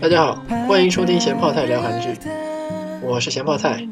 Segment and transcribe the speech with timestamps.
[0.00, 2.08] 大家好，欢迎收听咸泡菜聊韩剧，
[3.02, 3.86] 我是咸泡菜。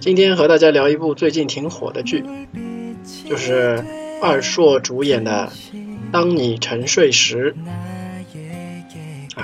[0.00, 2.22] 今天和大家聊一部最近挺火的剧，
[3.28, 3.82] 就是
[4.20, 5.50] 二硕主演的
[6.12, 7.54] 《当你沉睡时》，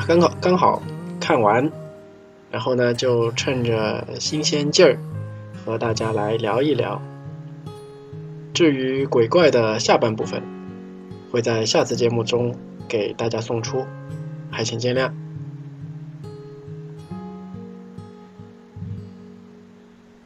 [0.07, 0.83] 刚好刚好
[1.21, 1.71] 看完，
[2.51, 4.99] 然后呢就趁着新鲜劲儿
[5.65, 7.01] 和大家来聊一聊。
[8.53, 10.43] 至于鬼怪的下半部分，
[11.31, 12.55] 会在下次节目中
[12.89, 13.87] 给大家送出，
[14.51, 15.11] 还请见谅。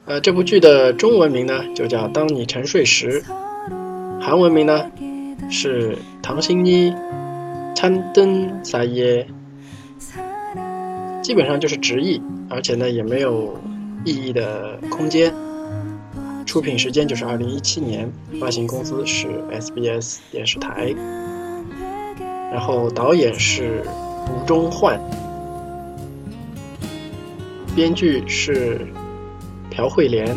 [0.07, 3.23] 呃，这部剧的中文名呢就叫《当你沉睡时》，
[4.21, 4.91] 韩文名呢
[5.51, 6.95] 是《唐心一
[7.75, 9.27] 参登撒耶》，
[11.27, 13.53] 基本上就是直译，而且呢也没有
[14.05, 15.35] 意义的空间。
[16.47, 18.09] 出品时间就是二零一七年，
[18.41, 20.95] 发行公司是 SBS 电视台，
[22.53, 23.83] 然后导演是
[24.29, 25.01] 吴中焕，
[27.75, 28.87] 编剧是。
[29.69, 30.35] 朴惠莲，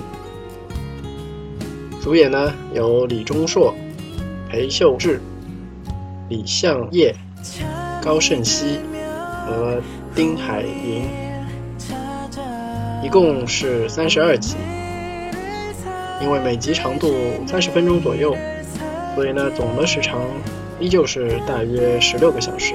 [2.01, 3.73] 主演呢有李钟硕、
[4.49, 5.21] 裴秀智、
[6.29, 7.15] 李相烨、
[8.01, 8.79] 高胜熙
[9.45, 9.79] 和
[10.15, 11.07] 丁海寅，
[13.03, 14.55] 一共是三十二集。
[16.21, 17.13] 因为每集长度
[17.47, 18.35] 三十分钟左右，
[19.15, 20.21] 所以呢总的时长
[20.79, 22.73] 依旧是大约十六个小时。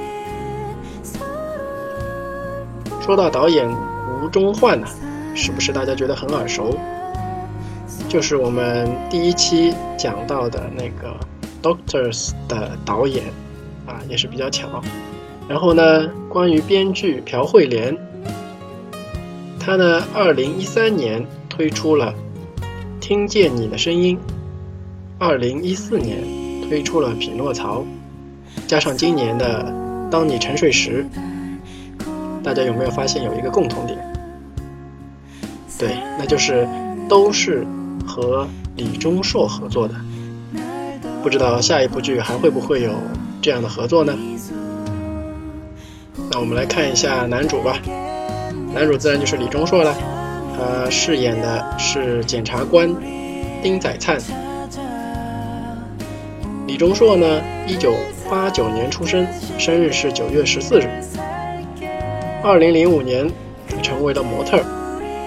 [3.01, 3.69] 说到导演
[4.23, 4.87] 吴中焕呢。
[5.37, 6.79] 是不是大家觉得很耳熟？
[8.09, 11.19] 就是我们第一期讲到的那个
[11.61, 13.25] 《Doctors》的导演
[13.85, 14.81] 啊，也是比较巧。
[15.49, 17.97] 然后呢，关于编剧朴惠莲，
[19.61, 22.15] 他呢，二零一三年推出了
[23.01, 24.17] 《听见你的声音》，
[25.19, 26.19] 二零一四年
[26.69, 27.81] 推出了《匹诺曹》，
[28.67, 29.65] 加上今年的
[30.11, 31.07] 《当你沉睡时》，
[32.43, 33.99] 大家有没有发现有一个共同点？
[35.79, 36.67] 对，那就是
[37.09, 37.67] 都是
[38.07, 39.95] 和李钟硕合作的。
[41.23, 42.93] 不知道下一部剧还会不会有
[43.43, 44.17] 这样的合作呢？
[46.35, 47.79] 那我们来看一下男主吧。
[48.75, 49.95] 男主自然就是李钟硕了，
[50.59, 52.93] 他饰演的是检察官
[53.63, 54.19] 丁载灿。
[56.67, 57.95] 李钟硕呢，一九
[58.29, 59.25] 八九年出生，
[59.59, 60.89] 生日是九月十四日。
[62.43, 63.31] 二零零五年
[63.81, 64.59] 成为了模特。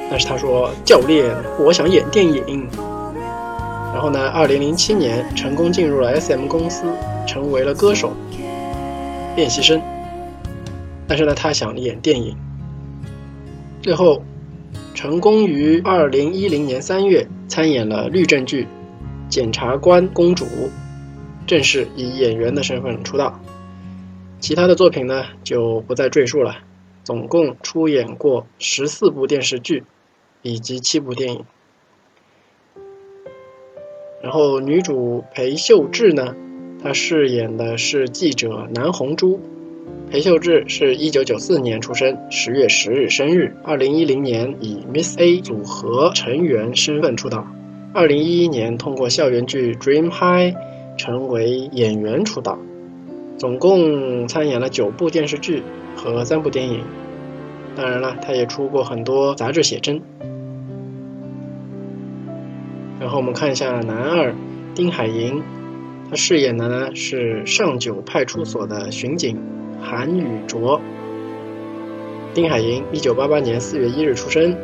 [0.10, 2.68] 但是他说：“教练，我想演电影。”
[3.96, 6.84] 然后呢，二零零七年成功进入了 S.M 公司，
[7.26, 8.12] 成为了歌手、
[9.38, 9.82] 练习生。
[11.08, 12.36] 但是呢，他想演电影。
[13.82, 14.24] 最后，
[14.94, 18.64] 成功于二零一零年三月参演了律政剧
[19.30, 20.46] 《检察官公主》，
[21.46, 23.40] 正式以演员的身份出道。
[24.40, 26.58] 其他的作品呢，就不再赘述了。
[27.04, 29.84] 总共出演过十四部电视剧。
[30.44, 31.46] 以及七部电影，
[34.22, 36.36] 然后女主裴秀智呢，
[36.82, 39.42] 她饰演的是记者南红珠。
[40.10, 47.46] 裴秀智是一九九四年出生，十月十日生日，二零一零年以 Miss A 组合成员身份出道，
[47.94, 50.56] 二零一一年通过校园剧《Dream High》
[50.98, 52.58] 成为演员出道，
[53.38, 55.62] 总共参演了九部电视剧
[55.98, 56.80] 和三部电影。
[57.76, 60.02] 当然了，他也出过很多杂志写真。
[63.02, 64.34] 然后我们看一下男二
[64.74, 65.44] 丁海寅，
[66.10, 69.38] 他饰演的呢是上九派出所的巡警
[69.82, 70.80] 韩宇卓。
[72.34, 74.56] 丁海寅，一九八八年四月一日出生，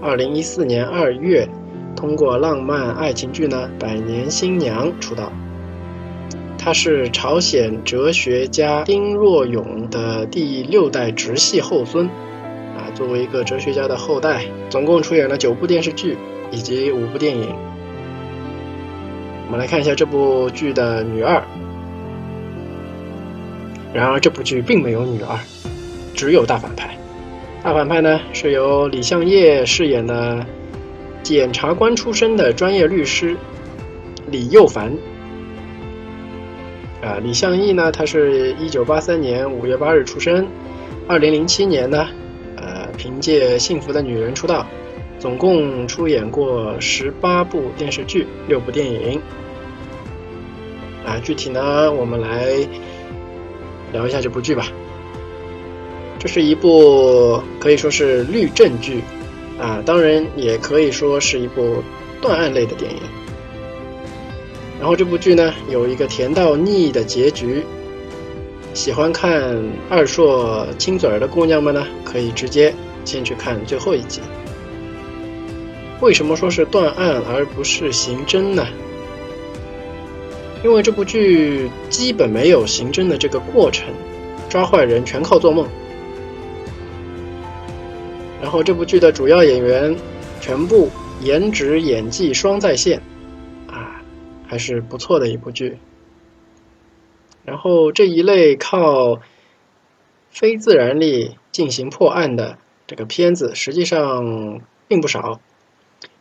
[0.00, 1.48] 二零一四年二月
[1.94, 5.32] 通过浪漫爱情剧呢《百年新娘》出道。
[6.58, 12.06] 他是朝鲜哲学家丁若勇的第六代直系后孙，
[12.76, 16.16] 啊，作为一个哲学家的后代，总共出演了九部电视剧。
[16.50, 17.48] 以及五部电影，
[19.46, 21.42] 我们来看一下这部剧的女二。
[23.94, 25.38] 然而，这部剧并没有女二，
[26.14, 26.98] 只有大反派。
[27.62, 30.44] 大反派呢是由李相烨饰演的
[31.22, 33.36] 检察官出身的专业律师
[34.26, 34.92] 李佑凡。
[37.00, 40.46] 啊，李相义呢，他是一九八三年五月八日出生，
[41.06, 42.08] 二零零七年呢，
[42.56, 44.66] 呃，凭借《幸福的女人》出道。
[45.20, 49.20] 总共出演过十八部电视剧、六部电影。
[51.06, 52.56] 啊，具体呢，我们来
[53.94, 54.66] 聊一下这部剧吧。
[56.18, 59.00] 这是一部可以说是律政剧，
[59.58, 61.82] 啊，当然也可以说是一部
[62.20, 62.98] 断案类的电影。
[64.80, 67.64] 然后这部剧呢，有一个甜到腻的结局。
[68.74, 69.56] 喜欢看
[69.88, 72.74] 二硕亲嘴儿的姑娘们呢，可以直接
[73.04, 74.20] 先去看最后一集。
[76.00, 78.66] 为什么说是断案而不是刑侦呢？
[80.64, 83.92] 因为这部剧基本没有刑侦的这个过程，
[84.48, 85.68] 抓坏人全靠做梦。
[88.40, 89.94] 然后这部剧的主要演员
[90.40, 90.88] 全部
[91.20, 92.98] 颜值演技双在线，
[93.68, 94.00] 啊，
[94.46, 95.76] 还是不错的一部剧。
[97.44, 99.20] 然后这一类靠
[100.30, 102.56] 非自然力进行破案的
[102.86, 105.40] 这个片子，实际上并不少。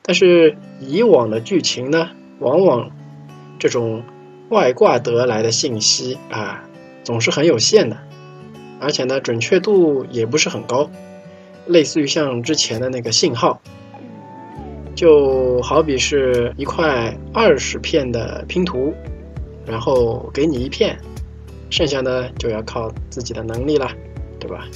[0.02, 2.92] 但是以往的剧情呢，往往
[3.58, 4.04] 这种
[4.54, 6.64] 外挂得来的信息啊，
[7.04, 7.98] 总是很有限的，
[8.80, 10.90] 而且呢，准确度也不是很高。
[11.68, 13.62] 类似于像之前的那个信号，
[14.96, 18.94] 就好比是一块二十片的拼图，
[19.66, 20.98] 然后给你一片。
[21.70, 23.90] 剩下呢就要靠自己的能力了，
[24.40, 24.68] 对吧？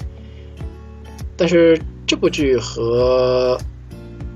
[1.38, 3.56] 但是这部剧和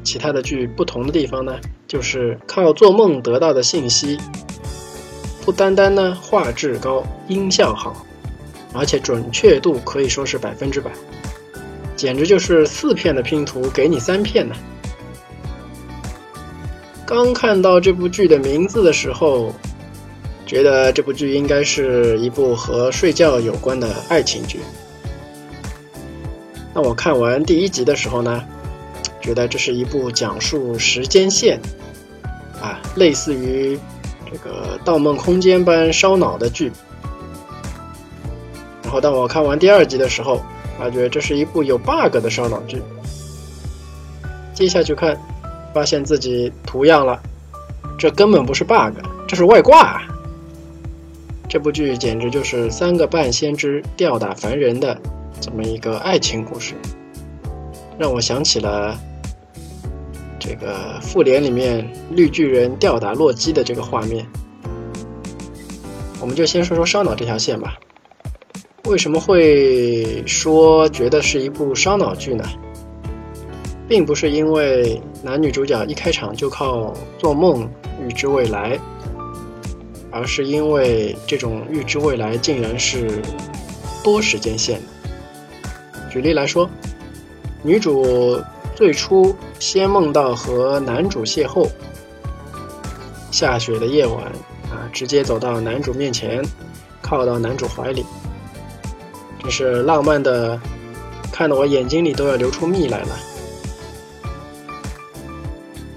[0.04, 4.20] 其他的剧不同的地方呢，就是靠做梦得到的信息，
[5.52, 8.06] 不单单呢画质高、音效好，
[8.74, 10.90] 而且准确度可以说是百分之百，
[11.98, 14.56] 简直就是四片的拼图给你三片呢。
[17.06, 19.54] 刚看到这部剧的名字的时候。
[20.44, 24.60] 觉得这部剧应该是一部和睡觉有关的爱情剧。
[26.74, 28.44] 那我看完第一集的时候呢，
[29.22, 31.58] 觉得这是一部讲述时间线，
[32.62, 33.80] 啊，类似于
[34.32, 36.72] 这个《盗梦空间》般烧脑的剧。
[38.84, 40.42] 然后当我看完第二集的时候，
[40.80, 42.82] 发觉这是一部有 bug 的烧脑剧。
[44.54, 45.20] 接下去看，
[45.74, 47.22] 发现自己图样了，
[47.98, 48.98] 这根本不是 bug，
[49.28, 50.02] 这是外挂啊。
[51.48, 54.98] 这部剧简直就是三个半先知吊打凡人的
[55.40, 56.76] 这么一个爱情故事，
[57.98, 58.98] 让我想起了
[60.42, 64.26] 这个《复联》里面绿巨人吊打洛基的这个画面。
[66.20, 67.78] 我们就先说说烧脑这条线吧。
[68.86, 72.44] 为什么会说觉得是一部烧脑剧呢？
[73.88, 77.70] 并不是因为男女主角一开场就靠做梦
[78.04, 78.80] 预知未来。
[80.14, 83.22] 而是因为这种预知未来竟然是
[84.04, 86.10] 多时间线的。
[86.10, 86.70] 举例来说，
[87.64, 88.38] 女主
[88.76, 91.70] 最初先梦到和男主邂逅，
[93.32, 94.18] 下雪的夜晚
[94.70, 96.44] 啊，直接走到男主面前，
[97.02, 98.06] 靠到男主怀里，
[99.42, 100.60] 真是浪漫的，
[101.32, 103.18] 看得我眼睛里都要流出蜜来了。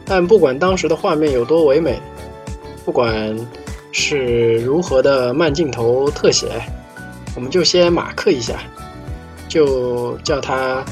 [0.04, 2.00] 但不管当时的画面有多唯美，
[2.84, 3.36] 不管。
[3.96, 6.60] 是如何的慢镜头特写，
[7.36, 8.58] 我们就先马克一下，
[9.48, 10.84] 就叫它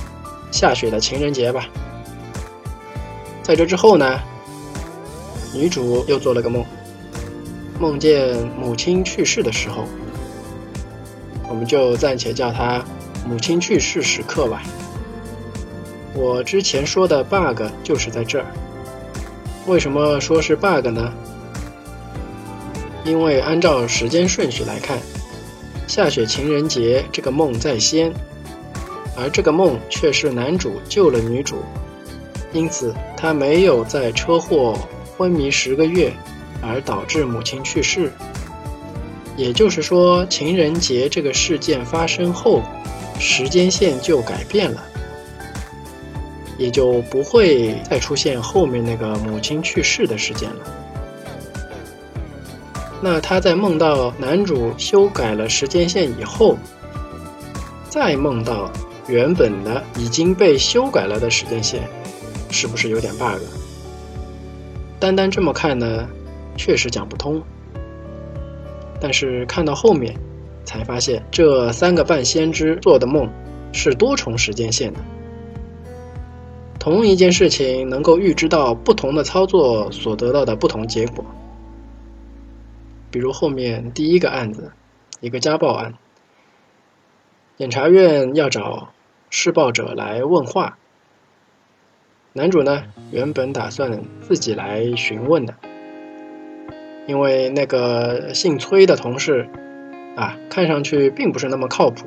[0.53, 1.69] 下雪的情人节吧。
[3.43, 4.21] 在这之后呢，
[5.53, 6.65] 女主又做了个梦，
[7.81, 9.85] 梦见母亲去世的时候，
[11.49, 12.85] 我们就暂且叫她
[13.27, 14.63] 母亲去世时刻吧。
[16.15, 18.47] 我之前说的 bug 就是在这儿，
[19.67, 21.13] 为什么说是 bug 呢？
[23.05, 24.99] 因为按照时间顺序来看，
[25.89, 28.13] 下雪情人节这个梦在先，
[29.23, 31.63] 而这个梦却是男主救了女主，
[32.53, 34.77] 因此他没有在车祸
[35.17, 36.13] 昏迷十个月
[36.61, 38.11] 而导致母亲去世。
[39.37, 42.63] 也就是说，情人节这个事件发生后，
[43.21, 44.83] 时间线就改变了，
[46.59, 50.67] 也就不会再出现后面那个母亲去世的事件了。
[53.01, 56.59] 那他在梦到男主修改了时间线以后，
[57.89, 58.71] 再梦到
[59.13, 61.83] 原本的已经被修改了的时间线，
[62.51, 63.43] 是不是有点 bug？
[64.99, 66.09] 单单这么看呢，
[66.57, 67.43] 确实讲不通。
[68.99, 70.17] 但是看到后面，
[70.65, 73.29] 才发现这三个半先知做的梦
[73.75, 75.01] 是多重时间线的，
[76.79, 81.23] 同一件事情能够预知到不同的操作所得到的不同结果。
[83.11, 84.73] 比如后面第一个案子，
[85.21, 85.93] 一个家暴案，
[87.59, 88.89] 检察院要找
[89.35, 90.77] 施暴者来问话。
[92.35, 95.55] 男主呢，原本打算自己来询问的，
[97.07, 99.49] 因为那个姓崔的同事
[100.17, 102.05] 啊，看上去并不是那么靠谱，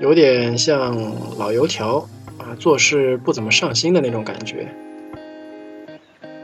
[0.00, 0.96] 有点像
[1.38, 4.66] 老油条啊，做事不怎么上心的那种感觉。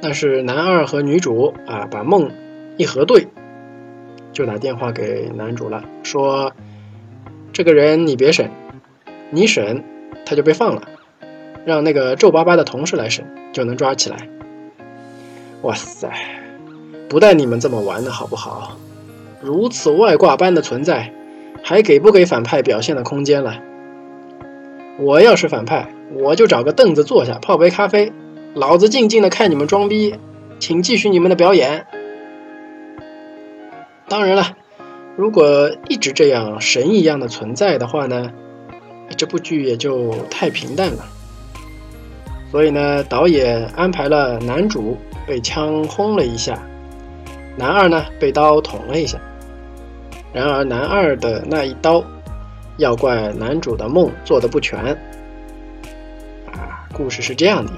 [0.00, 2.30] 但是男二和女主啊，把梦
[2.76, 3.26] 一核对，
[4.32, 6.52] 就打电话给男主了，说
[7.52, 8.50] ：“这个人你别审，
[9.30, 9.84] 你审
[10.26, 10.82] 他就被放了，
[11.64, 14.28] 让那个皱巴巴的同事来审，就能抓起来。”
[15.62, 16.10] 哇塞，
[17.08, 18.76] 不带你们这么玩的好不好？
[19.40, 21.12] 如此外挂般的存在，
[21.62, 23.56] 还给不给反派表现的空间了？
[24.98, 28.12] 我要是反派，我就找个凳子坐下，泡杯咖啡。
[28.54, 30.14] 老子静静的看你们装逼，
[30.58, 31.86] 请继续你们的表演。
[34.08, 34.56] 当然了，
[35.16, 38.32] 如果一直这样神一样的存在的话呢，
[39.16, 41.04] 这部剧也就太平淡了。
[42.50, 46.60] 所以呢，导演安排了男主被枪轰了一下，
[47.56, 49.20] 男二呢被刀捅了一下。
[50.32, 52.02] 然而男二的那一刀，
[52.76, 54.80] 要怪男主的梦做的不全。
[56.52, 57.72] 啊，故事是这样的。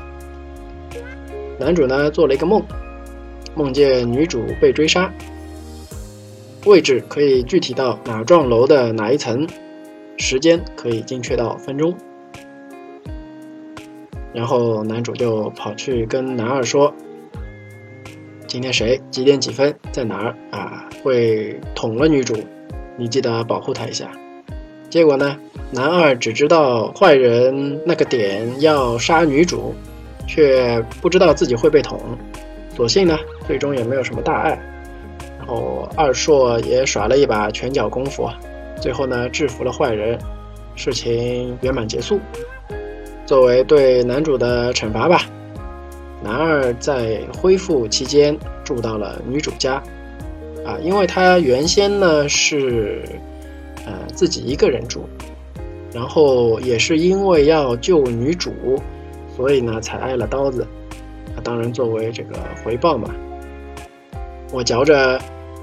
[1.58, 2.62] 男主呢做了一个梦，
[3.54, 5.12] 梦见女主被追杀，
[6.64, 9.46] 位置可以具体到哪幢楼的哪一层，
[10.22, 11.94] 时间可以精确到分钟。
[14.32, 16.94] 然后男主就跑去跟男二说
[18.46, 20.88] ：“今天谁几点几分在哪儿啊？
[21.02, 22.34] 会捅了女主，
[22.96, 24.10] 你记得保护她一下。”
[24.88, 25.36] 结果呢，
[25.70, 29.74] 男二只知道坏人那个点要杀女主。
[30.24, 32.00] 却不知道自己会被捅，
[32.76, 34.58] 所幸呢，最终也没有什么大碍。
[35.36, 38.30] 然后二硕也耍了一把拳脚功夫，
[38.82, 40.18] 最后呢制服了坏人，
[40.74, 42.18] 事情圆满结束。
[43.24, 45.22] 作为对男主的惩罚吧，
[46.20, 49.74] 男二在恢复期间住到了女主家，
[50.66, 53.04] 啊，因为他原先呢是
[53.86, 55.04] 呃自己一个人住，
[55.94, 58.52] 然后也是因为要救女主。
[59.36, 60.66] 所以呢，才挨了刀子。
[61.34, 63.08] 啊，当然作为这个回报嘛，
[64.52, 65.18] 我嚼着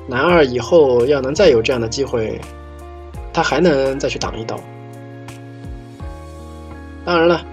[0.08, 2.42] 男二以后要能再有这样的机会，
[3.34, 4.60] 他还能再去挡一刀。
[7.06, 7.46] 当然了，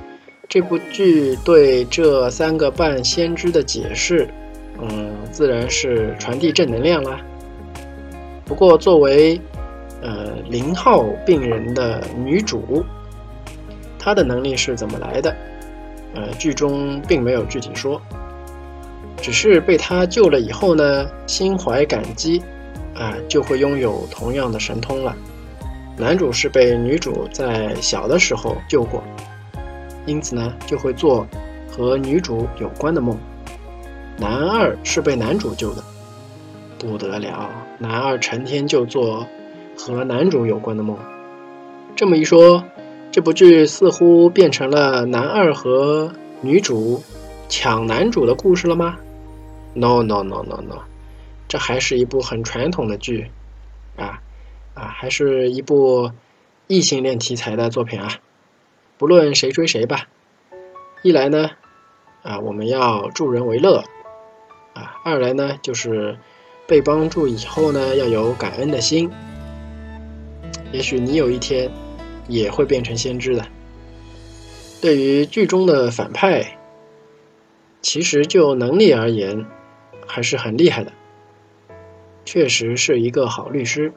[0.48, 4.28] 这部剧对这三个半先知的解释，
[4.80, 7.20] 嗯，自然是传递正能量啦。
[8.44, 9.40] 不过，作为
[10.02, 12.84] 呃零号病人的女主，
[13.98, 15.34] 她的能力是怎么来的？
[16.14, 18.00] 呃，剧中并没有具体说，
[19.20, 22.42] 只是被他救了以后呢，心怀感激，
[22.94, 25.14] 啊，就会拥有同样的神通了。
[25.96, 29.02] 男主是被女主在小的时候救过，
[30.04, 31.26] 因此呢，就会做
[31.70, 33.18] 和女主有关的梦。
[34.18, 35.82] 男二是被男主救的，
[36.78, 39.26] 不得了，男二成天就做
[39.76, 40.96] 和男主有关的梦。
[41.94, 42.62] 这么一说。
[43.12, 46.12] 这部剧似乎变成了男二和
[46.42, 47.02] 女主
[47.48, 48.96] 抢男主的故事了吗
[49.72, 50.82] ？No No No No No，
[51.48, 53.30] 这还是一部很传统的剧
[53.96, 54.20] 啊
[54.76, 56.12] 啊，还是一部
[56.68, 58.20] 异性恋题材的作品啊。
[58.96, 60.06] 不论谁追谁吧，
[61.02, 61.50] 一来呢
[62.22, 63.82] 啊，我们要助人为乐
[64.74, 66.16] 啊；二来呢，就是
[66.68, 69.10] 被帮助以后呢，要有感恩的心。
[70.70, 71.68] 也许你有一天。
[72.28, 73.46] 也会变成先知的。
[74.80, 76.58] 对于剧中的反派，
[77.80, 79.46] 其实就能力而言，
[80.08, 80.92] 还是很厉害的，
[82.24, 83.92] 确实是一个好律师。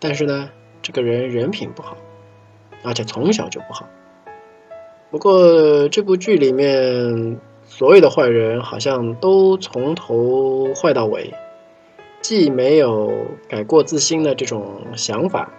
[0.00, 0.48] 但是呢，
[0.82, 1.96] 这个人人品不好，
[2.82, 3.86] 而且从小就不好。
[5.10, 11.32] 不过这部剧里面所有的坏人好像都从头坏到尾，
[12.22, 13.12] 既没有
[13.48, 15.50] 改过自新的这种想法。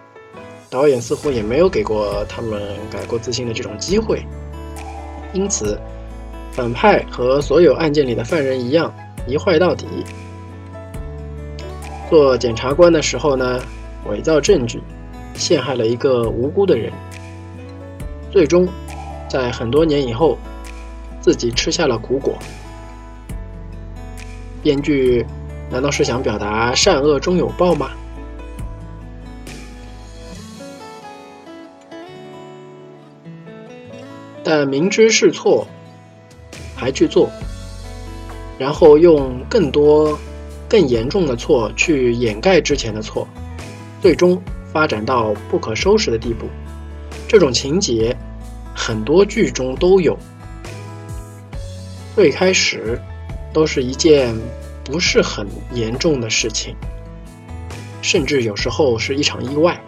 [0.70, 4.24] 导演似乎也没有给过他们改过自新的这种机会，
[5.34, 5.78] 因此，
[6.50, 8.92] 反派和所有案件里的犯人一样，
[9.26, 9.86] 一坏到底。
[12.08, 13.60] 做检察官的时候呢，
[14.08, 14.82] 伪造证据，
[15.34, 16.92] 陷害了一个无辜的人，
[18.30, 18.68] 最终，
[19.28, 20.38] 在很多年以后，
[21.20, 22.36] 自己吃下了苦果。
[24.62, 25.26] 编剧
[25.70, 27.90] 难道是想表达善恶终有报吗？
[34.44, 35.66] 但明知是错，
[36.76, 37.30] 还去做，
[38.58, 40.18] 然后用更多、
[40.68, 43.26] 更严重的错去掩盖之前的错，
[44.02, 44.42] 最终
[44.72, 46.46] 发展到不可收拾的地步。
[47.28, 48.14] 这种情节
[48.74, 50.18] 很多剧中都有。
[52.14, 53.00] 最开始
[53.54, 54.34] 都是一件
[54.84, 56.74] 不是很严重的事情，
[58.02, 59.80] 甚至有时候是一场意外。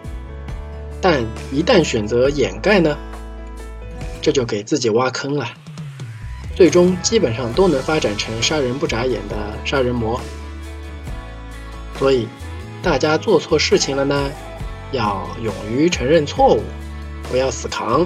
[1.01, 2.97] 但一旦选择掩盖呢，
[4.21, 5.47] 这就给自己挖坑了，
[6.55, 10.19] 最终基本上都能发展成杀人不眨眼的杀人魔。
[11.99, 12.27] 所以，
[12.85, 14.29] 大家做错事情了呢，
[14.91, 16.61] 要勇于承认错误，
[17.31, 18.05] 不要死扛，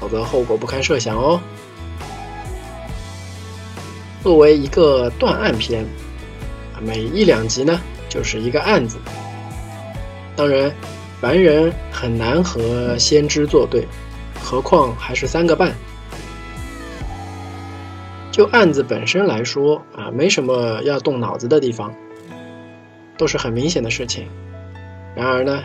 [0.00, 1.38] 否则后果不堪设想哦。
[4.22, 5.84] 作为一个断案片，
[6.80, 8.96] 每一两集呢就是一个案子。
[10.34, 10.72] 当然，
[11.20, 13.86] 凡人很难和先知作对，
[14.42, 15.70] 何况还是三个半。
[18.32, 21.92] 就案子本身来说啊，没什么要动脑子的地方。
[23.18, 24.26] 都是很明显的事情，
[25.14, 25.62] 然而呢，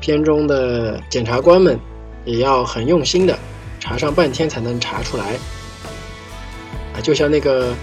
[0.00, 1.78] 片中的检察官们
[2.24, 3.36] 也要很用心的
[3.80, 5.34] 查上半天才能查出来。
[6.94, 7.74] 啊，就像那个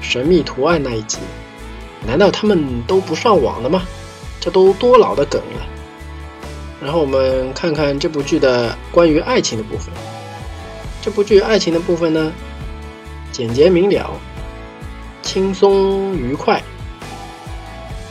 [0.00, 1.18] 神秘图案那一集，
[2.06, 3.82] 难道他们都不上网了吗？
[4.38, 5.66] 这都多老的梗了。
[6.80, 9.92] 然后我们看看这部剧的关于爱情的部分。
[11.02, 12.32] 这部剧爱情的部分呢，
[13.32, 14.12] 简洁明了，
[15.22, 16.62] 轻松愉快，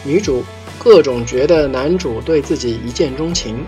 [0.04, 0.44] 女主。
[0.88, 3.66] 各种觉得男主对自己一见钟情，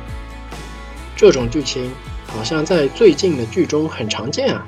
[1.17, 1.91] 这种剧情
[2.25, 4.65] 好像在最近的剧中很常见啊。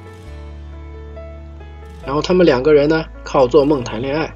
[2.06, 4.36] 然后他们两个人呢，靠做梦谈恋爱，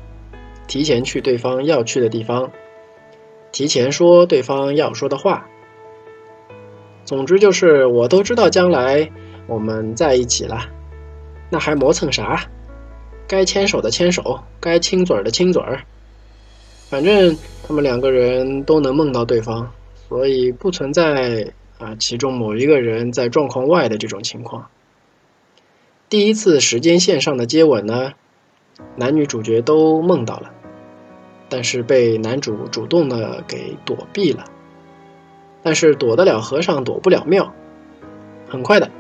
[0.66, 2.50] 提前去对方要去的地方，
[3.52, 5.46] 提前说对方要说的话。
[7.04, 9.12] 总之就是，我都知道将来
[9.46, 10.62] 我们在一起了，
[11.50, 12.42] 那还磨蹭啥？
[13.28, 15.84] 该牵手的牵手，该亲嘴的亲嘴儿。
[16.90, 17.36] 反正
[17.68, 19.72] 他们两个人都能梦到对方，
[20.08, 24.68] 所以不存在啊其中某一个人在状况外的这种情况。
[26.08, 28.14] 第一次时间线上的接吻呢，
[28.96, 30.52] 男女主角都梦到了，
[31.50, 34.46] 但是被男主主动的给躲避了。
[35.64, 37.52] 但是躲得了和尚躲不了庙，
[38.48, 38.92] 很快的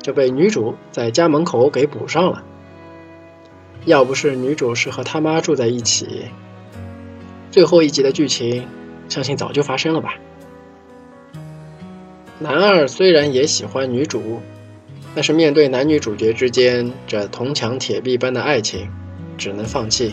[0.00, 2.44] 就被女主在家门口给补上了。
[3.84, 6.26] 要不是女主是和他妈住在一起。
[7.56, 8.68] 最后一集的剧情，
[9.08, 10.16] 相信早就发生了吧。
[12.38, 14.42] 男二虽然也喜欢女主，
[15.14, 18.90] 但是面对男女主角之间这铜墙铁壁般的爱情，
[19.38, 20.12] 只能放弃。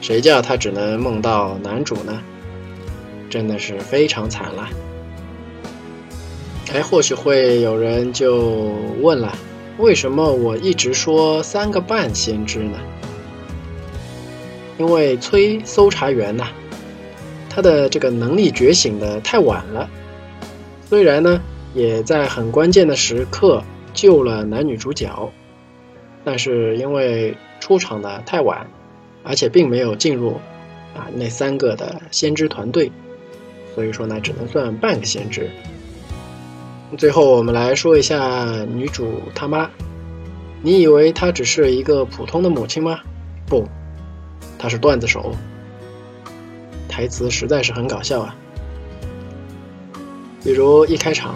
[0.00, 2.22] 谁叫他只能梦到男主呢？
[3.28, 4.70] 真的是非常惨了。
[6.72, 9.36] 哎，或许会有人就问了：
[9.76, 12.78] 为什么我一直说三个半先知呢？
[14.78, 16.48] 因为崔搜查员呐，
[17.48, 19.88] 他的这个能力觉醒的太晚了，
[20.88, 21.40] 虽然呢
[21.74, 23.62] 也在很关键的时刻
[23.94, 25.32] 救了男女主角，
[26.24, 28.66] 但是因为出场的太晚，
[29.22, 30.32] 而且并没有进入
[30.94, 32.92] 啊那三个的先知团队，
[33.74, 35.48] 所以说呢只能算半个先知。
[36.98, 39.70] 最后我们来说一下女主他妈，
[40.62, 43.00] 你以为她只是一个普通的母亲吗？
[43.46, 43.66] 不。
[44.58, 45.32] 他是段子手，
[46.88, 48.34] 台词实在是很搞笑啊。
[50.42, 51.34] 比如一开场，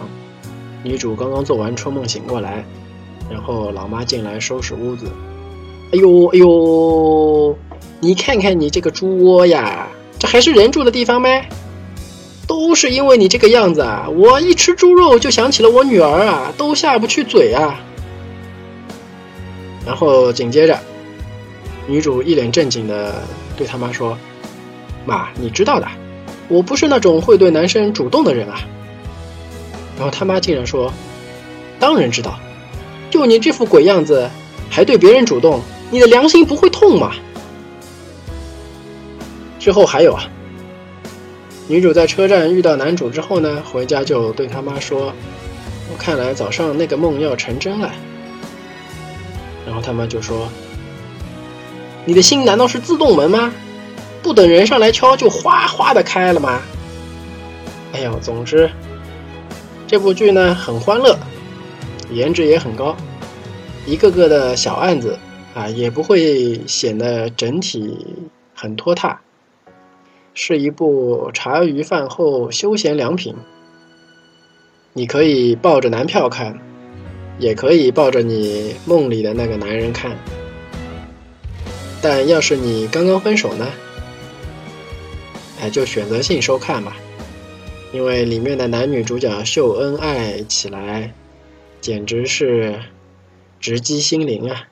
[0.83, 2.65] 女主刚刚做完春梦醒过来，
[3.31, 5.07] 然后老妈进来收拾屋子。
[5.93, 7.59] 哎呦哎呦，
[8.01, 11.29] 你看看你这个猪窝呀，这还是人住的地方吗？
[12.47, 14.09] 都是因为你这个样子啊！
[14.09, 17.79] 我一吃猪肉就想起了我女儿啊，都下不去嘴啊。
[19.87, 20.77] 然后紧接着。
[21.87, 23.23] 女主一脸正经的
[23.57, 24.17] 对他妈说
[25.05, 25.89] ：“妈，你知道的，
[26.49, 28.61] 我不是那种会对男生主动的人啊。”
[29.99, 30.93] 然后他妈竟然说
[31.81, 32.39] ：“当然知道，
[33.11, 34.31] 就你这副鬼样子，
[34.71, 37.13] 还对别人主动，你的良心不会痛吗？”
[39.59, 40.25] 之后还有啊，
[41.67, 45.13] 女主在车站遇到男主之后呢，回家就对他妈说
[45.91, 47.91] ：“我看来早上那个梦要成真了。”
[49.67, 50.49] 然后他妈就说。
[52.11, 53.55] 你的心难道是自动门吗？
[54.21, 56.61] 不等人上来敲就哗哗的开了吗？
[57.93, 58.69] 哎呦，总之，
[59.87, 61.17] 这部剧呢很欢乐，
[62.11, 62.97] 颜值也很高，
[63.87, 65.17] 一个个的小案子
[65.55, 67.97] 啊也不会显得整体
[68.57, 69.21] 很拖沓，
[70.35, 73.37] 是一部茶余饭后休闲良品。
[74.95, 76.59] 你可以抱着男票看，
[77.39, 80.11] 也可以抱着你梦里的那个男人看。
[82.03, 83.67] 但要是你刚刚分手呢？
[85.61, 86.97] 哎，就选择性收看吧，
[87.93, 91.13] 因为里面的男女主角秀恩爱起来，
[91.81, 92.81] 简直是
[93.61, 94.69] 直击心灵啊！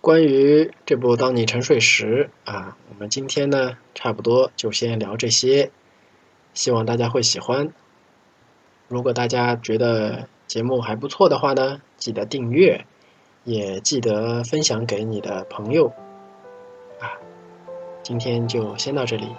[0.00, 5.70] 关于这部《当你沉睡时》啊，我们今天呢，差不多就先聊这些。
[6.54, 7.72] 希望大家会喜欢。
[8.88, 12.86] 如果大家觉得节目还不错的话呢，记得订阅，
[13.46, 15.86] 也记得分享给你的朋友。
[17.00, 17.16] 啊，
[18.02, 19.34] 今天就先到这里，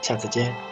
[0.00, 0.71] 下次见。